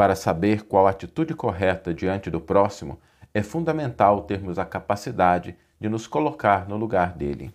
Para 0.00 0.16
saber 0.16 0.62
qual 0.62 0.86
a 0.86 0.90
atitude 0.92 1.34
correta 1.34 1.92
diante 1.92 2.30
do 2.30 2.40
próximo, 2.40 2.98
é 3.34 3.42
fundamental 3.42 4.22
termos 4.22 4.58
a 4.58 4.64
capacidade 4.64 5.54
de 5.78 5.90
nos 5.90 6.06
colocar 6.06 6.66
no 6.66 6.74
lugar 6.78 7.12
dele. 7.12 7.52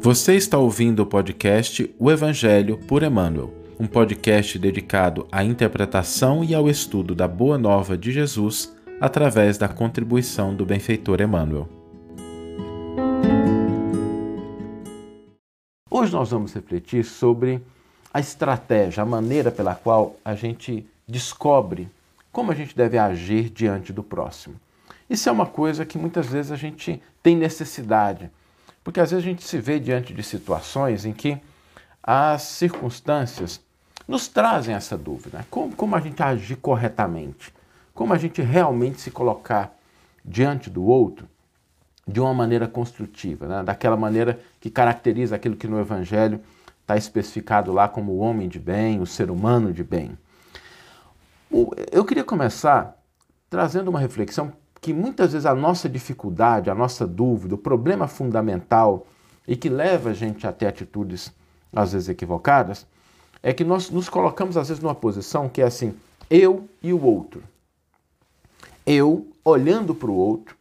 Você 0.00 0.36
está 0.36 0.56
ouvindo 0.56 1.00
o 1.00 1.06
podcast 1.06 1.94
O 1.98 2.10
Evangelho 2.10 2.78
por 2.88 3.02
Emmanuel, 3.02 3.52
um 3.78 3.86
podcast 3.86 4.58
dedicado 4.58 5.28
à 5.30 5.44
interpretação 5.44 6.42
e 6.42 6.54
ao 6.54 6.66
estudo 6.66 7.14
da 7.14 7.28
Boa 7.28 7.58
Nova 7.58 7.94
de 7.98 8.10
Jesus 8.10 8.74
através 9.02 9.58
da 9.58 9.68
contribuição 9.68 10.54
do 10.54 10.64
benfeitor 10.64 11.20
Emmanuel. 11.20 11.77
Hoje 16.08 16.16
nós 16.16 16.30
vamos 16.30 16.54
refletir 16.54 17.04
sobre 17.04 17.62
a 18.14 18.18
estratégia, 18.18 19.02
a 19.02 19.06
maneira 19.06 19.50
pela 19.50 19.74
qual 19.74 20.16
a 20.24 20.34
gente 20.34 20.88
descobre 21.06 21.86
como 22.32 22.50
a 22.50 22.54
gente 22.54 22.74
deve 22.74 22.96
agir 22.96 23.50
diante 23.50 23.92
do 23.92 24.02
próximo. 24.02 24.54
Isso 25.10 25.28
é 25.28 25.32
uma 25.32 25.44
coisa 25.44 25.84
que 25.84 25.98
muitas 25.98 26.24
vezes 26.24 26.50
a 26.50 26.56
gente 26.56 27.02
tem 27.22 27.36
necessidade 27.36 28.30
porque 28.82 29.00
às 29.00 29.10
vezes 29.10 29.22
a 29.22 29.28
gente 29.28 29.44
se 29.44 29.58
vê 29.58 29.78
diante 29.78 30.14
de 30.14 30.22
situações 30.22 31.04
em 31.04 31.12
que 31.12 31.36
as 32.02 32.40
circunstâncias 32.40 33.60
nos 34.08 34.28
trazem 34.28 34.74
essa 34.74 34.96
dúvida. 34.96 35.46
Como, 35.50 35.76
como 35.76 35.94
a 35.94 36.00
gente 36.00 36.22
agir 36.22 36.56
corretamente? 36.56 37.52
Como 37.92 38.14
a 38.14 38.16
gente 38.16 38.40
realmente 38.40 38.98
se 38.98 39.10
colocar 39.10 39.76
diante 40.24 40.70
do 40.70 40.84
outro 40.84 41.28
de 42.08 42.20
uma 42.20 42.32
maneira 42.32 42.66
construtiva, 42.66 43.46
né? 43.46 43.62
daquela 43.62 43.96
maneira 43.96 44.40
que 44.58 44.70
caracteriza 44.70 45.36
aquilo 45.36 45.56
que 45.56 45.68
no 45.68 45.78
Evangelho 45.78 46.40
está 46.80 46.96
especificado 46.96 47.70
lá 47.70 47.86
como 47.86 48.12
o 48.12 48.18
homem 48.18 48.48
de 48.48 48.58
bem, 48.58 48.98
o 48.98 49.06
ser 49.06 49.30
humano 49.30 49.74
de 49.74 49.84
bem. 49.84 50.16
Eu 51.92 52.06
queria 52.06 52.24
começar 52.24 52.96
trazendo 53.50 53.88
uma 53.88 54.00
reflexão 54.00 54.50
que 54.80 54.94
muitas 54.94 55.32
vezes 55.32 55.44
a 55.44 55.54
nossa 55.54 55.86
dificuldade, 55.86 56.70
a 56.70 56.74
nossa 56.74 57.06
dúvida, 57.06 57.54
o 57.54 57.58
problema 57.58 58.08
fundamental 58.08 59.06
e 59.46 59.54
que 59.54 59.68
leva 59.68 60.10
a 60.10 60.14
gente 60.14 60.46
a 60.46 60.52
ter 60.52 60.66
atitudes 60.66 61.30
às 61.70 61.92
vezes 61.92 62.08
equivocadas, 62.08 62.86
é 63.42 63.52
que 63.52 63.64
nós 63.64 63.90
nos 63.90 64.08
colocamos 64.08 64.56
às 64.56 64.68
vezes 64.68 64.82
numa 64.82 64.94
posição 64.94 65.46
que 65.46 65.60
é 65.60 65.66
assim, 65.66 65.94
eu 66.30 66.66
e 66.82 66.90
o 66.90 67.04
outro. 67.04 67.42
Eu 68.86 69.26
olhando 69.44 69.94
para 69.94 70.10
o 70.10 70.14
outro, 70.14 70.57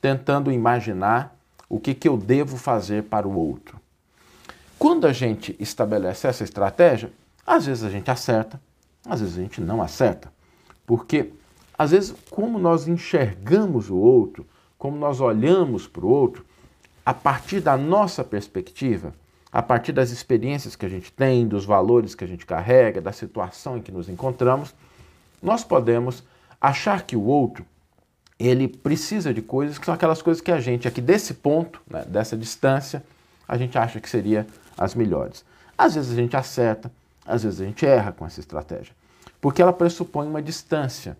tentando 0.00 0.50
imaginar 0.52 1.36
o 1.68 1.78
que, 1.78 1.94
que 1.94 2.08
eu 2.08 2.16
devo 2.16 2.56
fazer 2.56 3.04
para 3.04 3.26
o 3.26 3.36
outro. 3.36 3.78
Quando 4.78 5.06
a 5.06 5.12
gente 5.12 5.56
estabelece 5.58 6.26
essa 6.26 6.44
estratégia, 6.44 7.12
às 7.46 7.66
vezes 7.66 7.84
a 7.84 7.90
gente 7.90 8.10
acerta, 8.10 8.60
às 9.04 9.20
vezes 9.20 9.36
a 9.36 9.42
gente 9.42 9.60
não 9.60 9.82
acerta. 9.82 10.32
Porque 10.86 11.32
às 11.76 11.92
vezes, 11.92 12.14
como 12.30 12.58
nós 12.58 12.88
enxergamos 12.88 13.88
o 13.88 13.96
outro, 13.96 14.46
como 14.76 14.96
nós 14.96 15.20
olhamos 15.20 15.86
para 15.86 16.04
o 16.04 16.08
outro, 16.08 16.44
a 17.06 17.14
partir 17.14 17.60
da 17.60 17.76
nossa 17.76 18.24
perspectiva, 18.24 19.14
a 19.52 19.62
partir 19.62 19.92
das 19.92 20.10
experiências 20.10 20.76
que 20.76 20.84
a 20.84 20.88
gente 20.88 21.12
tem, 21.12 21.46
dos 21.46 21.64
valores 21.64 22.14
que 22.14 22.24
a 22.24 22.26
gente 22.26 22.44
carrega, 22.44 23.00
da 23.00 23.12
situação 23.12 23.76
em 23.78 23.80
que 23.80 23.92
nos 23.92 24.08
encontramos, 24.08 24.74
nós 25.42 25.64
podemos 25.64 26.22
achar 26.60 27.02
que 27.02 27.16
o 27.16 27.22
outro 27.22 27.64
ele 28.38 28.68
precisa 28.68 29.32
de 29.34 29.42
coisas 29.42 29.78
que 29.78 29.86
são 29.86 29.94
aquelas 29.94 30.22
coisas 30.22 30.40
que 30.40 30.52
a 30.52 30.60
gente 30.60 30.86
aqui 30.86 31.00
desse 31.00 31.34
ponto, 31.34 31.80
né, 31.88 32.04
dessa 32.06 32.36
distância, 32.36 33.02
a 33.46 33.56
gente 33.56 33.76
acha 33.76 34.00
que 34.00 34.08
seria 34.08 34.46
as 34.76 34.94
melhores. 34.94 35.44
Às 35.76 35.94
vezes 35.94 36.12
a 36.12 36.16
gente 36.16 36.36
acerta, 36.36 36.90
às 37.26 37.42
vezes 37.42 37.60
a 37.60 37.64
gente 37.64 37.84
erra 37.84 38.12
com 38.12 38.26
essa 38.26 38.40
estratégia, 38.40 38.94
porque 39.40 39.62
ela 39.62 39.72
pressupõe 39.72 40.26
uma 40.26 40.42
distância 40.42 41.16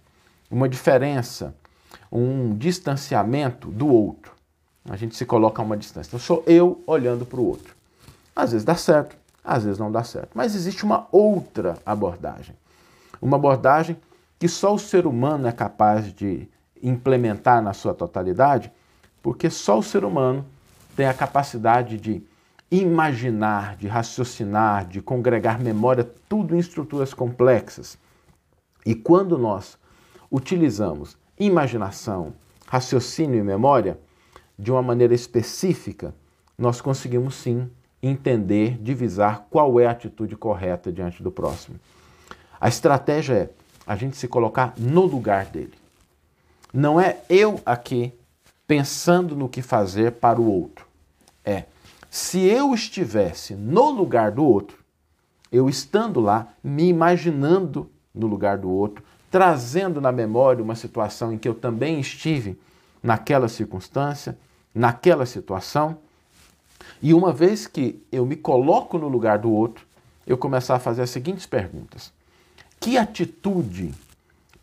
uma 0.51 0.69
diferença, 0.69 1.55
um 2.11 2.57
distanciamento 2.57 3.69
do 3.69 3.89
outro. 3.89 4.33
A 4.89 4.97
gente 4.97 5.17
se 5.17 5.27
coloca 5.27 5.61
a 5.61 5.65
uma 5.65 5.77
distância. 5.77 6.09
Então, 6.09 6.19
sou 6.19 6.43
eu 6.47 6.83
olhando 6.87 7.27
para 7.27 7.41
o 7.41 7.47
outro. 7.47 7.77
Às 8.35 8.53
vezes 8.53 8.65
dá 8.65 8.75
certo, 8.75 9.17
às 9.45 9.65
vezes 9.65 9.79
não 9.79 9.93
dá 9.93 10.03
certo. 10.03 10.31
Mas 10.35 10.55
existe 10.55 10.85
uma 10.85 11.07
outra 11.13 11.77
abordagem. 11.85 12.57
Uma 13.21 13.37
abordagem 13.37 13.97
que 14.39 14.49
só 14.49 14.75
o 14.75 14.79
ser 14.79 15.07
humano 15.07 15.47
é 15.49 15.53
capaz 15.53 16.13
de 16.13 16.49
implementar 16.83 17.63
na 17.63 17.73
sua 17.73 17.95
totalidade, 17.95 18.73
porque 19.23 19.51
só 19.51 19.79
o 19.79 19.83
ser 19.83 20.05
humano 20.05 20.45
tem 20.97 21.07
a 21.07 21.15
capacidade 21.15 21.99
de 21.99 22.23
imaginar, 22.71 23.77
de 23.77 23.89
raciocinar, 23.89 24.87
de 24.87 25.01
congregar 25.01 25.61
memória, 25.61 26.09
tudo 26.29 26.55
em 26.55 26.59
estruturas 26.59 27.15
complexas. 27.15 27.99
E 28.85 28.95
quando 28.95 29.39
nós 29.39 29.79
utilizamos 30.31 31.17
imaginação, 31.39 32.35
raciocínio 32.67 33.39
e 33.39 33.43
memória 33.43 33.99
de 34.59 34.71
uma 34.71 34.83
maneira 34.83 35.15
específica, 35.15 36.15
nós 36.59 36.81
conseguimos 36.81 37.35
sim 37.37 37.71
entender, 38.03 38.77
divisar 38.79 39.47
qual 39.51 39.81
é 39.81 39.87
a 39.87 39.93
atitude 39.93 40.37
correta 40.37 40.93
diante 40.93 41.23
do 41.23 41.31
próximo. 41.31 41.79
A 42.61 42.69
estratégia 42.69 43.35
é 43.35 43.51
a 43.87 43.97
gente 43.97 44.17
se 44.17 44.29
colocar 44.29 44.75
no 44.77 45.07
lugar 45.07 45.47
dele. 45.47 45.73
Não 46.73 47.01
é 47.01 47.19
eu 47.29 47.61
aqui 47.65 48.13
pensando 48.67 49.35
no 49.35 49.49
que 49.49 49.63
fazer 49.63 50.13
para 50.13 50.41
o 50.41 50.51
outro. 50.51 50.87
É 51.45 51.65
se 52.11 52.41
eu 52.41 52.75
estivesse 52.75 53.55
no 53.55 53.91
lugar 53.91 54.33
do 54.33 54.45
outro, 54.45 54.79
eu 55.53 55.69
estando 55.69 56.21
lá, 56.21 56.49
me 56.63 56.89
imaginando 56.89 57.91
no 58.15 58.27
lugar 58.27 58.59
do 58.59 58.71
outro, 58.71 59.05
trazendo 59.31 60.01
na 60.01 60.11
memória 60.11 60.63
uma 60.63 60.75
situação 60.75 61.33
em 61.33 61.39
que 61.39 61.49
eu 61.49 61.55
também 61.55 62.01
estive 62.01 62.59
naquela 63.03 63.49
circunstância, 63.49 64.39
naquela 64.75 65.27
situação. 65.27 65.99
E 67.03 67.13
uma 67.13 67.33
vez 67.33 67.67
que 67.67 68.03
eu 68.11 68.25
me 68.25 68.37
coloco 68.37 68.99
no 68.99 69.09
lugar 69.09 69.39
do 69.39 69.51
outro, 69.51 69.87
eu 70.27 70.37
começar 70.37 70.77
a 70.77 70.81
fazer 70.81 71.03
as 71.03 71.11
seguintes 71.11 71.47
perguntas: 71.47 72.13
Que 72.81 72.97
atitude 72.97 73.95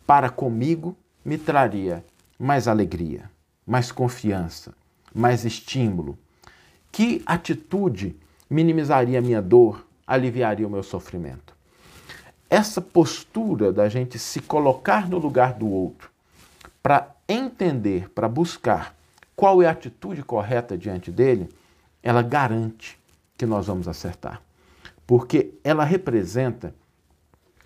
para 0.06 0.28
comigo 0.28 0.96
me 1.26 1.36
traria 1.36 2.04
mais 2.38 2.68
alegria, 2.68 3.30
mais 3.66 3.92
confiança, 3.92 4.72
mais 5.14 5.44
estímulo? 5.44 6.16
Que 6.90 7.22
atitude 7.26 8.16
minimizaria 8.48 9.18
a 9.18 9.22
minha 9.22 9.42
dor, 9.42 9.86
aliviaria 10.06 10.66
o 10.66 10.70
meu 10.70 10.82
sofrimento? 10.82 11.56
essa 12.48 12.80
postura 12.80 13.72
da 13.72 13.88
gente 13.88 14.18
se 14.18 14.40
colocar 14.40 15.08
no 15.08 15.18
lugar 15.18 15.54
do 15.54 15.68
outro 15.68 16.10
para 16.82 17.10
entender, 17.28 18.08
para 18.10 18.28
buscar 18.28 18.94
qual 19.34 19.62
é 19.62 19.66
a 19.66 19.72
atitude 19.72 20.22
correta 20.22 20.78
diante 20.78 21.10
dele, 21.10 21.48
ela 22.02 22.22
garante 22.22 22.98
que 23.36 23.44
nós 23.44 23.66
vamos 23.66 23.88
acertar. 23.88 24.40
Porque 25.06 25.52
ela 25.62 25.84
representa 25.84 26.74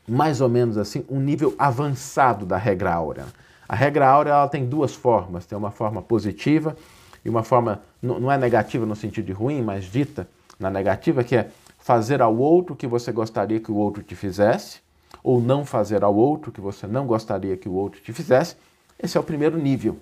mais 0.08 0.40
ou 0.40 0.48
menos 0.48 0.76
assim 0.76 1.04
um 1.08 1.20
nível 1.20 1.54
avançado 1.58 2.46
da 2.46 2.56
regra 2.56 2.92
áurea. 2.92 3.26
A 3.70 3.76
regra 3.76 4.08
áurea 4.08 4.32
ela 4.32 4.48
tem 4.48 4.66
duas 4.66 4.96
formas, 4.96 5.46
tem 5.46 5.56
uma 5.56 5.70
forma 5.70 6.02
positiva 6.02 6.76
e 7.24 7.30
uma 7.30 7.44
forma 7.44 7.80
não 8.02 8.32
é 8.32 8.36
negativa 8.36 8.84
no 8.84 8.96
sentido 8.96 9.26
de 9.26 9.32
ruim, 9.32 9.62
mas 9.62 9.84
dita 9.84 10.26
na 10.58 10.68
negativa 10.68 11.22
que 11.22 11.36
é 11.36 11.50
fazer 11.78 12.20
ao 12.20 12.36
outro 12.36 12.74
o 12.74 12.76
que 12.76 12.88
você 12.88 13.12
gostaria 13.12 13.60
que 13.60 13.70
o 13.70 13.76
outro 13.76 14.02
te 14.02 14.16
fizesse, 14.16 14.80
ou 15.22 15.40
não 15.40 15.64
fazer 15.64 16.02
ao 16.02 16.12
outro 16.16 16.50
o 16.50 16.52
que 16.52 16.60
você 16.60 16.84
não 16.88 17.06
gostaria 17.06 17.56
que 17.56 17.68
o 17.68 17.72
outro 17.72 18.00
te 18.00 18.12
fizesse. 18.12 18.56
Esse 19.00 19.16
é 19.16 19.20
o 19.20 19.22
primeiro 19.22 19.56
nível. 19.56 19.98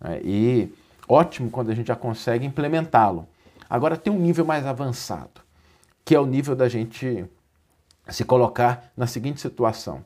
Né? 0.00 0.20
E 0.22 0.72
ótimo 1.08 1.50
quando 1.50 1.70
a 1.70 1.74
gente 1.74 1.88
já 1.88 1.96
consegue 1.96 2.46
implementá-lo. 2.46 3.26
Agora 3.68 3.96
tem 3.96 4.12
um 4.12 4.20
nível 4.20 4.44
mais 4.44 4.64
avançado, 4.64 5.40
que 6.04 6.14
é 6.14 6.20
o 6.20 6.24
nível 6.24 6.54
da 6.54 6.68
gente 6.68 7.26
se 8.08 8.24
colocar 8.24 8.92
na 8.96 9.08
seguinte 9.08 9.40
situação: 9.40 10.04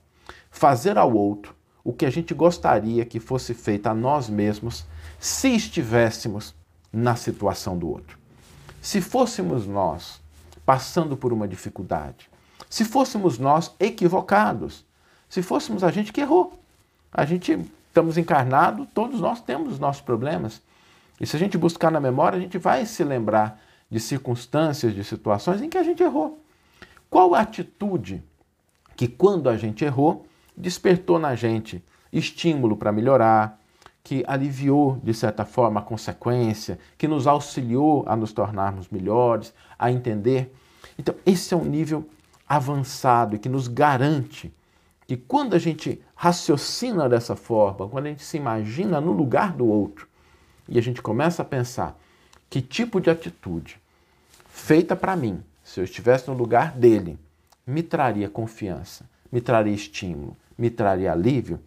fazer 0.51 0.97
ao 0.97 1.13
outro 1.13 1.55
o 1.85 1.93
que 1.93 2.07
a 2.07 2.11
gente 2.11 2.33
gostaria 2.33 3.05
que 3.05 3.19
fosse 3.19 3.55
feito 3.55 3.87
a 3.87 3.95
nós 3.95 4.29
mesmos 4.29 4.85
se 5.19 5.49
estivéssemos 5.49 6.55
na 6.93 7.17
situação 7.17 7.77
do 7.77 7.89
outro. 7.89 8.19
Se 8.81 9.01
fôssemos 9.01 9.67
nós 9.67 10.21
passando 10.65 11.17
por 11.17 11.33
uma 11.33 11.49
dificuldade. 11.49 12.31
Se 12.69 12.85
fôssemos 12.85 13.39
nós 13.39 13.75
equivocados, 13.79 14.85
se 15.29 15.43
fôssemos 15.43 15.83
a 15.83 15.91
gente 15.91 16.13
que 16.13 16.21
errou. 16.21 16.59
A 17.13 17.25
gente 17.25 17.59
estamos 17.89 18.17
encarnados, 18.17 18.89
todos 18.95 19.21
nós 19.21 19.41
temos 19.41 19.75
os 19.75 19.79
nossos 19.79 20.01
problemas. 20.01 20.63
E 21.21 21.27
se 21.27 21.37
a 21.37 21.39
gente 21.39 21.59
buscar 21.59 21.91
na 21.91 22.01
memória, 22.01 22.39
a 22.39 22.41
gente 22.41 22.57
vai 22.59 22.87
se 22.87 23.05
lembrar 23.05 23.61
de 23.91 24.01
circunstâncias, 24.01 24.95
de 24.95 25.05
situações 25.05 25.61
em 25.61 25.69
que 25.69 25.77
a 25.77 25.83
gente 25.83 26.03
errou. 26.03 26.43
Qual 27.11 27.35
a 27.35 27.41
atitude 27.41 28.23
que, 28.97 29.07
quando 29.07 29.51
a 29.51 29.57
gente 29.57 29.85
errou, 29.85 30.27
despertou 30.57 31.19
na 31.19 31.35
gente 31.35 31.83
estímulo 32.13 32.77
para 32.77 32.93
melhorar, 32.93 33.59
que 34.05 34.25
aliviou, 34.27 34.99
de 35.03 35.15
certa 35.15 35.45
forma, 35.45 35.81
a 35.81 35.83
consequência, 35.83 36.79
que 36.99 37.07
nos 37.07 37.27
auxiliou 37.27 38.05
a 38.07 38.17
nos 38.17 38.33
tornarmos 38.33 38.89
melhores, 38.89 39.55
a 39.79 39.91
entender. 39.91 40.55
Então, 40.99 41.15
esse 41.25 41.55
é 41.55 41.57
um 41.57 41.65
nível 41.65 42.09
avançado 42.49 43.37
e 43.37 43.39
que 43.39 43.49
nos 43.49 43.69
garante 43.69 44.53
que 45.07 45.17
quando 45.17 45.55
a 45.55 45.59
gente 45.59 46.03
raciocina 46.15 47.09
dessa 47.09 47.37
forma, 47.37 47.89
quando 47.89 48.07
a 48.07 48.09
gente 48.11 48.23
se 48.23 48.37
imagina 48.37 49.01
no 49.01 49.13
lugar 49.13 49.53
do 49.53 49.67
outro 49.67 50.09
e 50.69 50.79
a 50.79 50.83
gente 50.83 51.01
começa 51.01 51.43
a 51.43 51.45
pensar 51.45 51.99
que 52.49 52.61
tipo 52.61 53.01
de 53.01 53.11
atitude 53.11 53.81
feita 54.47 54.95
para 54.95 55.17
mim, 55.17 55.43
se 55.65 55.81
eu 55.81 55.85
estivesse 55.85 56.29
no 56.29 56.35
lugar 56.35 56.73
dele, 56.73 57.19
me 57.67 57.83
traria 57.83 58.29
confiança, 58.29 59.09
me 59.33 59.41
traria 59.41 59.75
estímulo, 59.75 60.37
me 60.57 60.69
traria 60.69 61.11
alívio, 61.11 61.59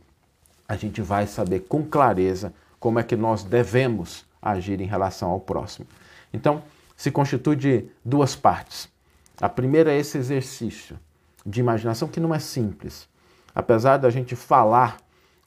a 0.67 0.75
gente 0.75 1.01
vai 1.01 1.25
saber 1.25 1.61
com 1.61 1.83
clareza 1.83 2.53
como 2.79 2.99
é 2.99 3.03
que 3.03 3.15
nós 3.15 3.43
devemos 3.43 4.25
agir 4.41 4.79
em 4.79 4.85
relação 4.85 5.31
ao 5.31 5.39
próximo. 5.39 5.87
Então, 6.31 6.61
se 6.95 7.09
constitui 7.09 7.55
de 7.55 7.85
duas 8.03 8.35
partes. 8.35 8.87
A 9.41 9.49
primeira 9.49 9.91
é 9.91 9.97
esse 9.97 10.17
exercício 10.17 10.97
de 11.45 11.59
imaginação 11.59 12.07
que 12.07 12.19
não 12.19 12.33
é 12.33 12.39
simples. 12.39 13.07
Apesar 13.53 13.97
da 13.97 14.09
gente 14.09 14.35
falar 14.35 14.97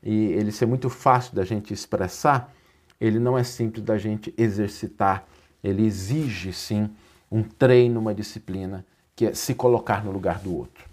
e 0.02 0.32
ele 0.32 0.52
ser 0.52 0.66
muito 0.66 0.90
fácil 0.90 1.34
da 1.34 1.44
gente 1.44 1.72
expressar, 1.72 2.52
ele 3.00 3.18
não 3.18 3.38
é 3.38 3.44
simples 3.44 3.84
da 3.84 3.96
gente 3.96 4.34
exercitar. 4.36 5.24
Ele 5.62 5.84
exige 5.84 6.52
sim 6.52 6.90
um 7.30 7.42
treino, 7.42 8.00
uma 8.00 8.14
disciplina, 8.14 8.84
que 9.14 9.26
é 9.26 9.34
se 9.34 9.54
colocar 9.54 10.04
no 10.04 10.10
lugar 10.10 10.38
do 10.38 10.54
outro. 10.54 10.87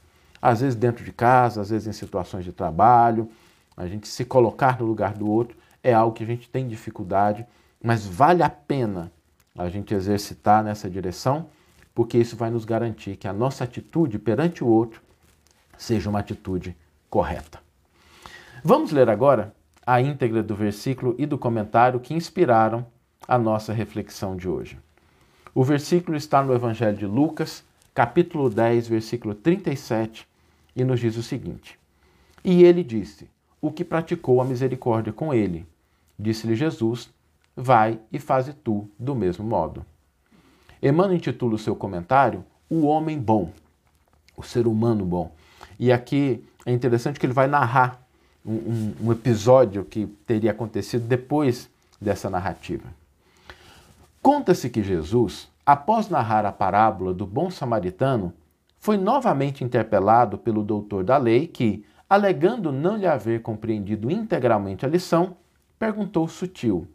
Às 0.48 0.62
vezes 0.62 0.76
dentro 0.76 1.04
de 1.04 1.12
casa, 1.12 1.60
às 1.60 1.72
vezes 1.72 1.88
em 1.88 1.92
situações 1.92 2.46
de 2.46 2.54
trabalho, 2.54 3.28
a 3.76 3.88
gente 3.88 4.08
se 4.08 4.24
colocar 4.24 4.80
no 4.80 4.86
lugar 4.86 5.16
do 5.16 5.28
outro 5.28 5.58
é 5.82 5.92
algo 5.92 6.16
que 6.16 6.22
a 6.22 6.28
gente 6.28 6.48
tem 6.48 6.68
dificuldade, 6.68 7.44
mas 7.84 8.06
vale 8.06 8.44
a 8.44 8.50
pena 8.50 9.12
a 9.58 9.68
gente 9.70 9.96
exercitar 9.96 10.64
nessa 10.64 10.88
direção, 10.88 11.48
porque 11.96 12.20
isso 12.20 12.36
vai 12.36 12.52
nos 12.52 12.64
garantir 12.64 13.16
que 13.16 13.28
a 13.28 13.34
nossa 13.34 13.64
atitude 13.64 14.20
perante 14.20 14.64
o 14.64 14.68
outro 14.68 15.02
seja 15.80 16.12
uma 16.12 16.20
atitude 16.20 16.78
correta. 17.10 17.60
Vamos 18.64 18.92
ler 18.92 19.10
agora 19.10 19.52
a 19.84 20.00
íntegra 20.00 20.44
do 20.44 20.56
versículo 20.56 21.16
e 21.18 21.26
do 21.26 21.40
comentário 21.40 22.00
que 22.00 22.14
inspiraram 22.14 22.86
a 23.28 23.40
nossa 23.40 23.74
reflexão 23.74 24.36
de 24.36 24.48
hoje. 24.48 24.78
O 25.56 25.64
versículo 25.64 26.16
está 26.16 26.44
no 26.44 26.54
Evangelho 26.54 26.98
de 26.98 27.08
Lucas, 27.08 27.64
capítulo 27.96 28.48
10, 28.48 28.88
versículo 28.88 29.34
37, 29.34 30.35
e 30.76 30.84
nos 30.84 31.00
diz 31.00 31.16
o 31.16 31.24
seguinte: 31.24 31.80
E 32.44 32.64
ele 32.64 32.84
disse: 32.84 33.30
O 33.62 33.72
que 33.72 33.84
praticou 33.84 34.42
a 34.42 34.46
misericórdia 34.46 35.14
com 35.14 35.34
ele? 35.34 35.66
Disse-lhe 36.18 36.56
Jesus: 36.56 37.10
Vai 37.56 38.00
e 38.12 38.20
faze 38.20 38.54
tu 38.54 38.90
do 39.00 39.16
mesmo 39.16 39.46
modo. 39.46 39.86
Emmanuel 40.82 41.16
intitula 41.16 41.56
o 41.56 41.60
seu 41.60 41.76
comentário 41.76 42.44
O 42.70 42.86
Homem 42.86 43.18
Bom, 43.18 43.52
o 44.36 44.44
ser 44.44 44.68
humano 44.68 45.06
bom. 45.06 45.32
E 45.80 45.92
aqui 45.92 46.44
é 46.66 46.72
interessante 46.72 47.20
que 47.20 47.26
ele 47.26 47.34
vai 47.34 47.48
narrar 47.48 48.06
um, 48.46 48.54
um, 48.54 48.96
um 49.06 49.12
episódio 49.12 49.84
que 49.86 50.06
teria 50.28 50.52
acontecido 50.52 51.08
depois 51.08 51.70
dessa 52.00 52.30
narrativa. 52.30 52.88
Conta-se 54.22 54.70
que 54.70 54.84
Jesus, 54.84 55.50
após 55.66 56.10
narrar 56.10 56.46
a 56.46 56.52
parábola 56.52 57.14
do 57.14 57.26
bom 57.26 57.50
samaritano, 57.50 58.34
foi 58.86 59.00
novamente 59.00 59.64
interpelado 59.64 60.38
pelo 60.38 60.64
doutor 60.64 61.04
da 61.04 61.18
lei 61.18 61.48
que, 61.48 61.84
alegando 62.08 62.72
não 62.72 62.96
lhe 62.96 63.08
haver 63.08 63.42
compreendido 63.42 64.12
integralmente 64.12 64.86
a 64.86 64.88
lição, 64.88 65.38
perguntou 65.80 66.28
sutil: 66.28 66.88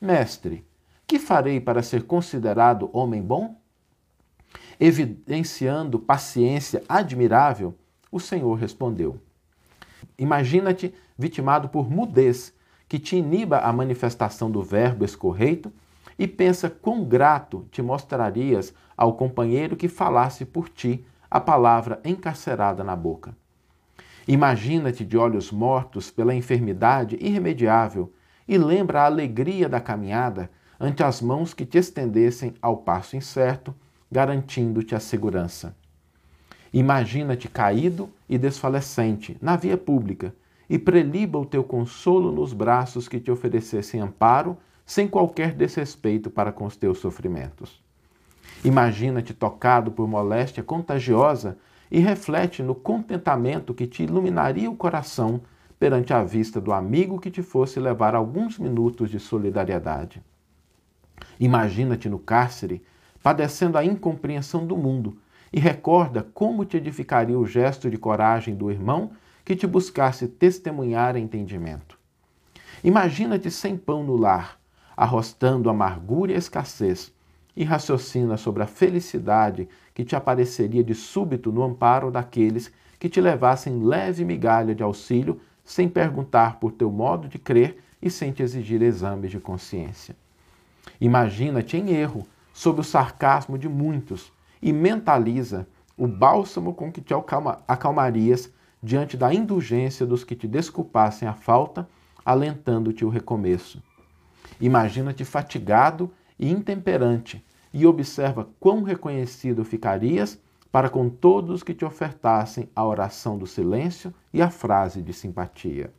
Mestre, 0.00 0.64
que 1.06 1.18
farei 1.18 1.60
para 1.60 1.82
ser 1.82 2.04
considerado 2.04 2.88
homem 2.90 3.20
bom? 3.20 3.54
Evidenciando 4.80 5.98
paciência 5.98 6.82
admirável, 6.88 7.74
o 8.10 8.18
Senhor 8.18 8.54
respondeu: 8.54 9.20
Imagina-te 10.18 10.94
vitimado 11.18 11.68
por 11.68 11.90
mudez, 11.90 12.54
que 12.88 12.98
te 12.98 13.16
iniba 13.16 13.58
a 13.58 13.70
manifestação 13.74 14.50
do 14.50 14.62
verbo 14.62 15.04
escorreito 15.04 15.70
e 16.18 16.26
pensa 16.26 16.70
quão 16.70 17.04
grato 17.04 17.68
te 17.70 17.82
mostrarias 17.82 18.72
ao 18.96 19.12
companheiro 19.12 19.76
que 19.76 19.86
falasse 19.86 20.46
por 20.46 20.70
ti 20.70 21.04
a 21.30 21.40
palavra 21.40 22.00
encarcerada 22.04 22.82
na 22.82 22.96
boca. 22.96 23.36
Imagina-te 24.26 25.04
de 25.04 25.16
olhos 25.16 25.52
mortos 25.52 26.10
pela 26.10 26.34
enfermidade 26.34 27.16
irremediável 27.20 28.12
e 28.48 28.58
lembra 28.58 29.02
a 29.02 29.06
alegria 29.06 29.68
da 29.68 29.80
caminhada 29.80 30.50
ante 30.78 31.02
as 31.02 31.20
mãos 31.20 31.54
que 31.54 31.64
te 31.64 31.78
estendessem 31.78 32.54
ao 32.60 32.78
passo 32.78 33.16
incerto, 33.16 33.74
garantindo-te 34.10 34.94
a 34.94 35.00
segurança. 35.00 35.76
Imagina-te 36.72 37.48
caído 37.48 38.08
e 38.28 38.38
desfalecente 38.38 39.36
na 39.40 39.56
via 39.56 39.76
pública 39.76 40.34
e 40.68 40.78
preliba 40.78 41.38
o 41.38 41.46
teu 41.46 41.64
consolo 41.64 42.30
nos 42.30 42.52
braços 42.52 43.08
que 43.08 43.20
te 43.20 43.30
oferecessem 43.30 44.00
amparo 44.00 44.56
sem 44.86 45.06
qualquer 45.06 45.52
desrespeito 45.52 46.30
para 46.30 46.52
com 46.52 46.64
os 46.64 46.76
teus 46.76 46.98
sofrimentos. 46.98 47.82
Imagina-te 48.64 49.32
tocado 49.32 49.90
por 49.90 50.06
moléstia 50.06 50.62
contagiosa 50.62 51.56
e 51.90 51.98
reflete 51.98 52.62
no 52.62 52.74
contentamento 52.74 53.72
que 53.72 53.86
te 53.86 54.02
iluminaria 54.02 54.70
o 54.70 54.76
coração 54.76 55.40
perante 55.78 56.12
a 56.12 56.22
vista 56.22 56.60
do 56.60 56.72
amigo 56.72 57.18
que 57.18 57.30
te 57.30 57.42
fosse 57.42 57.80
levar 57.80 58.14
alguns 58.14 58.58
minutos 58.58 59.10
de 59.10 59.18
solidariedade. 59.18 60.22
Imagina-te 61.38 62.08
no 62.08 62.18
cárcere, 62.18 62.82
padecendo 63.22 63.78
a 63.78 63.84
incompreensão 63.84 64.66
do 64.66 64.76
mundo, 64.76 65.16
e 65.50 65.58
recorda 65.58 66.22
como 66.34 66.64
te 66.64 66.76
edificaria 66.76 67.38
o 67.38 67.46
gesto 67.46 67.90
de 67.90 67.96
coragem 67.96 68.54
do 68.54 68.70
irmão 68.70 69.12
que 69.44 69.56
te 69.56 69.66
buscasse 69.66 70.28
testemunhar 70.28 71.16
entendimento. 71.16 71.98
Imagina-te 72.84 73.50
sem 73.50 73.76
pão 73.76 74.04
no 74.04 74.16
lar, 74.16 74.60
arrostando 74.96 75.70
amargura 75.70 76.32
e 76.32 76.36
escassez, 76.36 77.12
e 77.60 77.64
raciocina 77.64 78.38
sobre 78.38 78.62
a 78.62 78.66
felicidade 78.66 79.68
que 79.92 80.02
te 80.02 80.16
apareceria 80.16 80.82
de 80.82 80.94
súbito 80.94 81.52
no 81.52 81.62
amparo 81.62 82.10
daqueles 82.10 82.72
que 82.98 83.06
te 83.06 83.20
levassem 83.20 83.84
leve 83.84 84.24
migalha 84.24 84.74
de 84.74 84.82
auxílio 84.82 85.38
sem 85.62 85.86
perguntar 85.86 86.58
por 86.58 86.72
teu 86.72 86.90
modo 86.90 87.28
de 87.28 87.38
crer 87.38 87.76
e 88.00 88.08
sem 88.10 88.32
te 88.32 88.42
exigir 88.42 88.80
exames 88.80 89.30
de 89.30 89.38
consciência. 89.38 90.16
Imagina-te 90.98 91.76
em 91.76 91.90
erro, 91.90 92.26
sob 92.50 92.80
o 92.80 92.82
sarcasmo 92.82 93.58
de 93.58 93.68
muitos, 93.68 94.32
e 94.62 94.72
mentaliza 94.72 95.68
o 95.98 96.06
bálsamo 96.08 96.72
com 96.72 96.90
que 96.90 97.02
te 97.02 97.12
acalma, 97.12 97.58
acalmarias 97.68 98.50
diante 98.82 99.18
da 99.18 99.34
indulgência 99.34 100.06
dos 100.06 100.24
que 100.24 100.34
te 100.34 100.48
desculpassem 100.48 101.28
a 101.28 101.34
falta, 101.34 101.86
alentando-te 102.24 103.04
o 103.04 103.10
recomeço. 103.10 103.82
Imagina-te 104.58 105.26
fatigado 105.26 106.10
e 106.38 106.50
intemperante 106.50 107.44
e 107.72 107.86
observa 107.86 108.48
quão 108.58 108.82
reconhecido 108.82 109.64
ficarias 109.64 110.38
para 110.72 110.88
com 110.88 111.08
todos 111.08 111.62
que 111.62 111.74
te 111.74 111.84
ofertassem 111.84 112.68
a 112.74 112.84
oração 112.84 113.36
do 113.36 113.46
silêncio 113.46 114.14
e 114.32 114.40
a 114.40 114.50
frase 114.50 115.02
de 115.02 115.12
simpatia. 115.12 115.92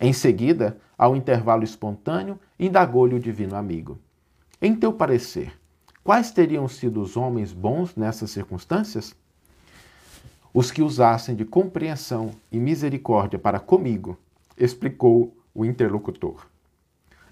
Em 0.00 0.12
seguida, 0.12 0.78
ao 0.96 1.16
intervalo 1.16 1.64
espontâneo, 1.64 2.38
indagou-lhe 2.58 3.14
o 3.14 3.20
divino 3.20 3.56
amigo: 3.56 3.98
Em 4.60 4.74
teu 4.74 4.92
parecer, 4.92 5.58
quais 6.04 6.30
teriam 6.30 6.68
sido 6.68 7.00
os 7.00 7.16
homens 7.16 7.52
bons 7.52 7.96
nessas 7.96 8.30
circunstâncias? 8.30 9.14
Os 10.52 10.70
que 10.70 10.82
usassem 10.82 11.36
de 11.36 11.44
compreensão 11.44 12.32
e 12.50 12.58
misericórdia 12.58 13.38
para 13.38 13.60
comigo, 13.60 14.18
explicou 14.56 15.36
o 15.54 15.64
interlocutor. 15.64 16.46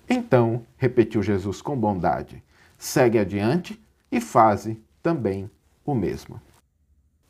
Então, 0.08 0.62
repetiu 0.76 1.22
Jesus 1.22 1.60
com 1.60 1.76
bondade, 1.76 2.42
segue 2.78 3.18
adiante 3.18 3.78
e 4.10 4.20
faze 4.20 4.80
também 5.02 5.50
o 5.84 5.94
mesmo. 5.94 6.40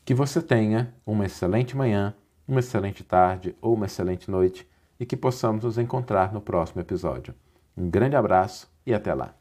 Que 0.04 0.14
você 0.14 0.42
tenha 0.42 0.94
uma 1.06 1.26
excelente 1.26 1.76
manhã, 1.76 2.14
uma 2.46 2.60
excelente 2.60 3.02
tarde 3.02 3.56
ou 3.60 3.74
uma 3.74 3.86
excelente 3.86 4.30
noite 4.30 4.68
e 5.00 5.06
que 5.06 5.16
possamos 5.16 5.64
nos 5.64 5.78
encontrar 5.78 6.32
no 6.32 6.40
próximo 6.40 6.80
episódio. 6.80 7.34
Um 7.76 7.88
grande 7.88 8.16
abraço 8.16 8.70
e 8.86 8.92
até 8.92 9.14
lá. 9.14 9.37